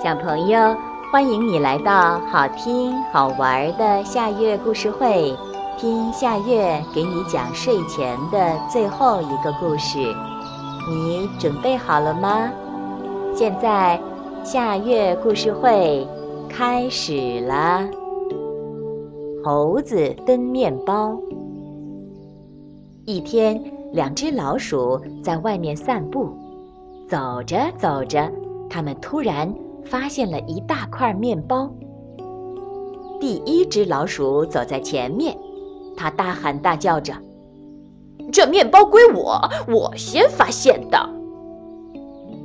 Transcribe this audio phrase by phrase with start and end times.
[0.00, 0.76] 小朋友，
[1.10, 5.36] 欢迎你来到好听好玩的夏月故事会，
[5.76, 9.98] 听夏月给你讲睡前的最后一个故事。
[10.88, 12.48] 你准备好了吗？
[13.34, 14.00] 现在
[14.44, 16.06] 夏月故事会
[16.48, 17.84] 开始了。
[19.42, 21.16] 猴子分面包。
[23.04, 23.60] 一天，
[23.92, 26.32] 两只老鼠在外面散步，
[27.08, 28.30] 走着走着，
[28.70, 29.52] 它们突然。
[29.88, 31.70] 发现了一大块面包。
[33.20, 35.36] 第一只老鼠走在前面，
[35.96, 37.14] 它大喊大叫着
[38.32, 41.10] ：“这面包归我，我先发现的。”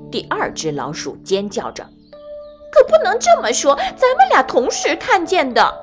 [0.10, 1.84] 第二只老鼠尖叫着
[2.72, 5.74] ：“可不能这么说，咱们俩同时看见的。”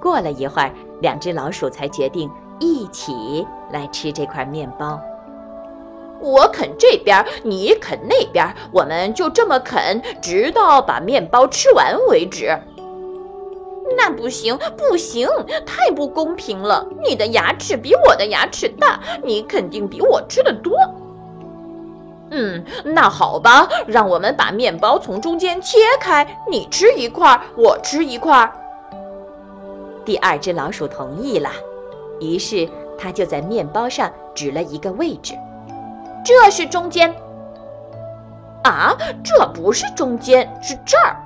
[0.00, 2.30] 过了一会儿，两只老鼠才决定
[2.60, 5.00] 一起来吃这块面包。
[6.24, 12.58] 我啃这边，你啃那边，我们就这么啃，直到把面包吃完为止。
[13.98, 15.28] 那不行，不行，
[15.66, 16.88] 太不公平了！
[17.04, 20.74] 你的牙齿比我的牙齿大，你肯定比我吃的多。
[22.30, 28.50] 嗯，那好吧，让我们把面包从中间切开，你吃一块，我吃一块。
[30.06, 31.50] 第二只老鼠同意了，
[32.18, 32.66] 于是
[32.98, 35.34] 它就在面包上指了一个位置。
[36.24, 37.14] 这是中间，
[38.64, 41.16] 啊，这不是中间，是这儿。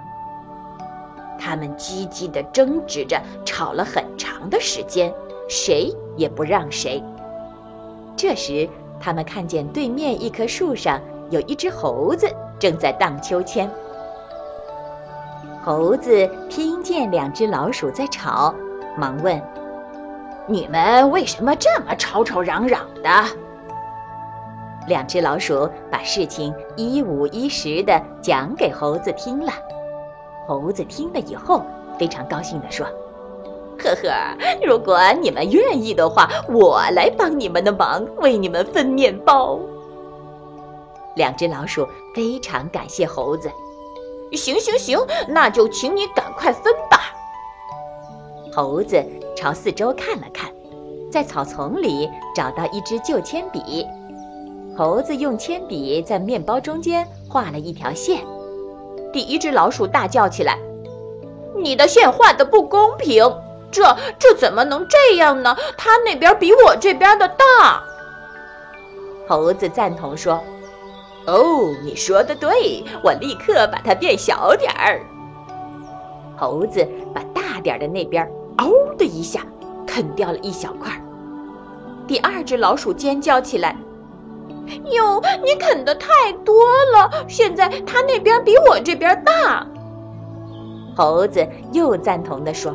[1.39, 5.15] 他们积极地争执着，吵了很长的时间，
[5.49, 7.01] 谁也不让谁。
[8.17, 8.69] 这时，
[8.99, 13.71] 他们看见对面一棵树上有一只猴子正在荡秋千。
[15.65, 18.53] 猴子听见两只老鼠在吵，
[18.97, 19.41] 忙问
[20.49, 23.09] ：“你们为什么这么吵吵嚷嚷的？”
[24.89, 29.53] 两只老鼠把事情一五一十的讲给猴子听了。
[30.47, 31.62] 猴子听了以后，
[31.99, 32.87] 非常高兴地说
[33.78, 39.60] ：“呵呵，如果你们愿意的话，我来帮你们的忙，为你们分面包。”
[41.16, 43.50] 两只老鼠非常感谢猴子。
[44.32, 44.98] 行行行，
[45.28, 47.12] 那就请你赶快分吧。
[48.54, 49.04] 猴子
[49.37, 50.50] 朝四周看了看，
[51.12, 53.87] 在草丛里找到一支旧铅笔。
[54.78, 58.25] 猴子用铅笔在面包中间画了一条线，
[59.12, 60.56] 第一只老鼠大叫起来
[61.59, 63.25] ：“你的线画的不公平，
[63.72, 65.56] 这这怎么能这样呢？
[65.77, 67.83] 它那边比我这边的大。”
[69.27, 70.41] 猴子赞同说
[71.27, 75.00] ：“哦，你说的对，我立刻把它变小点儿。”
[76.39, 79.45] 猴子把大点的那边“嗷”的一下
[79.89, 80.93] 啃掉了一小块。
[82.06, 83.77] 第二只老鼠尖叫起来。
[84.91, 86.55] 哟，你啃的太多
[86.95, 87.25] 了！
[87.29, 89.67] 现在它那边比我这边大。
[90.97, 92.75] 猴子又赞同地说：“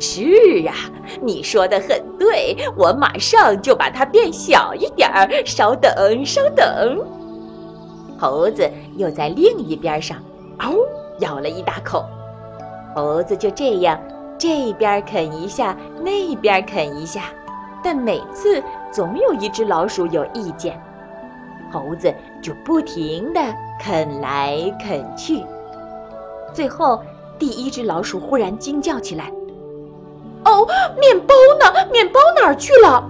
[0.00, 0.74] 是啊，
[1.20, 5.28] 你说的很对，我马上就把它变小一点儿。
[5.44, 6.98] 稍等，稍等。”
[8.18, 10.16] 猴子又在另一边上，
[10.58, 10.74] 嗷，
[11.20, 12.04] 咬了一大口。
[12.94, 14.00] 猴子就这样
[14.38, 17.24] 这边啃一下，那边啃一下，
[17.84, 20.82] 但每次总有一只老鼠有意见。
[21.72, 23.40] 猴子就不停地
[23.78, 25.44] 啃来啃去，
[26.52, 27.02] 最后
[27.38, 29.32] 第一只老鼠忽然惊叫起来
[30.44, 30.66] ：“哦，
[30.98, 31.86] 面包呢？
[31.92, 33.08] 面包哪儿去了？”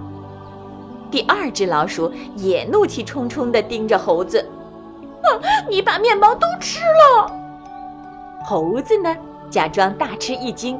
[1.11, 4.47] 第二只老鼠也怒气冲冲地盯着猴子
[5.23, 7.31] ：“哼，你把面包都吃了！”
[8.45, 9.15] 猴子呢，
[9.49, 10.79] 假装大吃一惊：“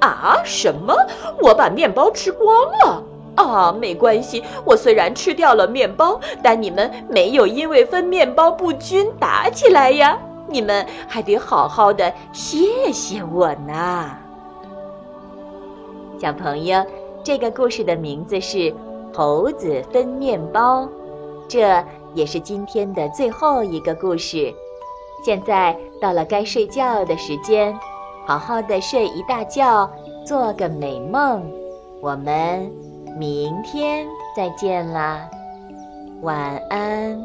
[0.00, 0.94] 啊，什么？
[1.40, 2.48] 我把面包吃光
[2.84, 3.04] 了？”
[3.36, 10.18] 啊，没关系，我虽然吃掉了面包，但你们没有因为分面包不均打起来呀！
[10.48, 14.10] 你们还得好好的谢谢我呢。
[16.20, 16.84] 小朋友，
[17.22, 18.58] 这个故事的名字是
[19.14, 20.82] 《猴子分面包》，
[21.48, 21.84] 这
[22.14, 24.52] 也是今天的最后一个故事。
[25.24, 27.78] 现在到了该睡觉的时间，
[28.26, 29.88] 好好的睡一大觉，
[30.26, 31.48] 做个美梦。
[32.02, 32.89] 我们。
[33.20, 35.28] 明天再见啦，
[36.22, 37.22] 晚安。